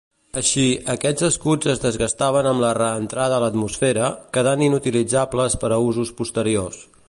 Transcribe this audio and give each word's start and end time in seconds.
Així, 0.39 0.61
aquests 0.93 1.25
escuts 1.27 1.69
es 1.73 1.81
desgastaven 1.83 2.49
amb 2.53 2.63
la 2.65 2.71
reentrada 2.79 3.37
a 3.37 3.43
l'atmosfera, 3.45 4.09
quedant 4.39 4.65
inutilitzables 4.69 5.59
per 5.65 5.71
usos 5.91 6.15
posteriors. 6.23 6.83